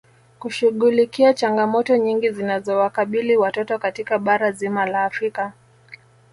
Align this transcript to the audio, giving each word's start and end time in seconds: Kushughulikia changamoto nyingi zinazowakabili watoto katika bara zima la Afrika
Kushughulikia 0.39 1.33
changamoto 1.33 1.97
nyingi 1.97 2.31
zinazowakabili 2.31 3.37
watoto 3.37 3.79
katika 3.79 4.19
bara 4.19 4.51
zima 4.51 4.85
la 4.85 5.03
Afrika 5.05 5.53